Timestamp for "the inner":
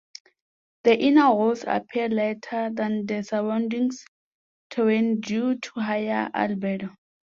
0.83-1.29